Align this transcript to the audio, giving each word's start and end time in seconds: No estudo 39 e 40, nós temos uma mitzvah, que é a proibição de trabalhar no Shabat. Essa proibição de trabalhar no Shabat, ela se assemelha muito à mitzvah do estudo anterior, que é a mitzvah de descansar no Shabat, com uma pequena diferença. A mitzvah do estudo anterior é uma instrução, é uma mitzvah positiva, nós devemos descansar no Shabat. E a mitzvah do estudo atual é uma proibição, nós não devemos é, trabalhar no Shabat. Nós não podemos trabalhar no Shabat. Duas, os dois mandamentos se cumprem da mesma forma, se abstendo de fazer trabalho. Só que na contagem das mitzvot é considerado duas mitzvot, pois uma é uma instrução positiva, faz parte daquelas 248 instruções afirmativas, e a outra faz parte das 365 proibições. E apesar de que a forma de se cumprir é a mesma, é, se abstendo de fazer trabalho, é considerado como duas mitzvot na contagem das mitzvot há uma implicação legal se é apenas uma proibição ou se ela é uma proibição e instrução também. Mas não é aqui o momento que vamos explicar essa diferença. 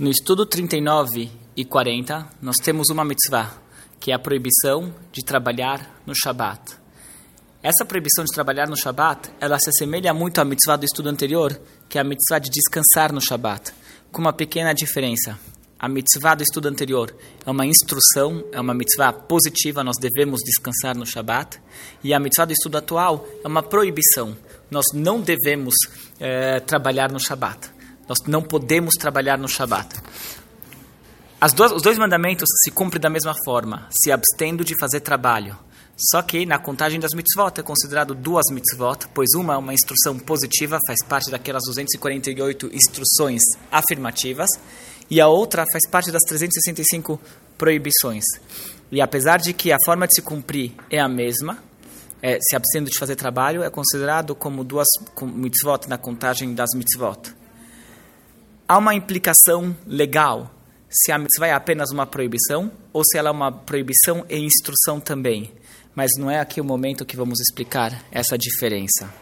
No 0.00 0.08
estudo 0.08 0.46
39 0.46 1.30
e 1.54 1.62
40, 1.62 2.26
nós 2.40 2.56
temos 2.56 2.88
uma 2.88 3.04
mitzvah, 3.04 3.52
que 4.00 4.10
é 4.10 4.14
a 4.14 4.18
proibição 4.18 4.94
de 5.12 5.22
trabalhar 5.22 6.00
no 6.06 6.14
Shabat. 6.14 6.72
Essa 7.62 7.84
proibição 7.84 8.24
de 8.24 8.32
trabalhar 8.32 8.66
no 8.66 8.78
Shabat, 8.78 9.30
ela 9.38 9.58
se 9.58 9.68
assemelha 9.68 10.14
muito 10.14 10.40
à 10.40 10.44
mitzvah 10.46 10.76
do 10.76 10.86
estudo 10.86 11.10
anterior, 11.10 11.60
que 11.86 11.98
é 11.98 12.00
a 12.00 12.04
mitzvah 12.04 12.38
de 12.38 12.48
descansar 12.48 13.12
no 13.12 13.20
Shabat, 13.20 13.74
com 14.10 14.22
uma 14.22 14.32
pequena 14.32 14.72
diferença. 14.72 15.38
A 15.78 15.86
mitzvah 15.86 16.34
do 16.34 16.44
estudo 16.44 16.68
anterior 16.68 17.14
é 17.44 17.50
uma 17.50 17.66
instrução, 17.66 18.42
é 18.52 18.58
uma 18.58 18.72
mitzvah 18.72 19.12
positiva, 19.12 19.84
nós 19.84 19.96
devemos 20.00 20.40
descansar 20.42 20.96
no 20.96 21.04
Shabat. 21.04 21.60
E 22.02 22.14
a 22.14 22.18
mitzvah 22.18 22.46
do 22.46 22.52
estudo 22.54 22.78
atual 22.78 23.28
é 23.44 23.46
uma 23.46 23.62
proibição, 23.62 24.34
nós 24.70 24.86
não 24.94 25.20
devemos 25.20 25.74
é, 26.18 26.58
trabalhar 26.60 27.12
no 27.12 27.20
Shabat. 27.20 27.69
Nós 28.10 28.18
não 28.26 28.42
podemos 28.42 28.94
trabalhar 28.96 29.38
no 29.38 29.46
Shabat. 29.46 29.88
Duas, 31.54 31.70
os 31.70 31.80
dois 31.80 31.96
mandamentos 31.96 32.48
se 32.64 32.72
cumprem 32.72 33.00
da 33.00 33.08
mesma 33.08 33.36
forma, 33.44 33.86
se 33.88 34.10
abstendo 34.10 34.64
de 34.64 34.74
fazer 34.80 34.98
trabalho. 34.98 35.56
Só 35.96 36.20
que 36.20 36.44
na 36.44 36.58
contagem 36.58 36.98
das 36.98 37.12
mitzvot 37.14 37.60
é 37.60 37.62
considerado 37.62 38.12
duas 38.12 38.46
mitzvot, 38.50 39.06
pois 39.14 39.28
uma 39.36 39.54
é 39.54 39.56
uma 39.56 39.72
instrução 39.72 40.18
positiva, 40.18 40.76
faz 40.88 41.04
parte 41.04 41.30
daquelas 41.30 41.62
248 41.66 42.70
instruções 42.72 43.42
afirmativas, 43.70 44.48
e 45.08 45.20
a 45.20 45.28
outra 45.28 45.64
faz 45.70 45.88
parte 45.88 46.10
das 46.10 46.22
365 46.22 47.20
proibições. 47.56 48.24
E 48.90 49.00
apesar 49.00 49.38
de 49.38 49.52
que 49.52 49.70
a 49.70 49.78
forma 49.86 50.08
de 50.08 50.16
se 50.16 50.22
cumprir 50.22 50.72
é 50.90 50.98
a 50.98 51.08
mesma, 51.08 51.58
é, 52.20 52.38
se 52.42 52.56
abstendo 52.56 52.90
de 52.90 52.98
fazer 52.98 53.14
trabalho, 53.14 53.62
é 53.62 53.70
considerado 53.70 54.34
como 54.34 54.64
duas 54.64 54.88
mitzvot 55.22 55.88
na 55.88 55.96
contagem 55.96 56.52
das 56.54 56.70
mitzvot 56.74 57.38
há 58.70 58.78
uma 58.78 58.94
implicação 58.94 59.76
legal 59.84 60.48
se 60.88 61.10
é 61.10 61.52
apenas 61.52 61.90
uma 61.90 62.06
proibição 62.06 62.70
ou 62.92 63.02
se 63.04 63.18
ela 63.18 63.28
é 63.28 63.32
uma 63.32 63.50
proibição 63.50 64.24
e 64.30 64.38
instrução 64.38 65.00
também. 65.00 65.52
Mas 65.92 66.12
não 66.16 66.30
é 66.30 66.38
aqui 66.38 66.60
o 66.60 66.64
momento 66.64 67.04
que 67.04 67.16
vamos 67.16 67.40
explicar 67.40 68.04
essa 68.12 68.38
diferença. 68.38 69.12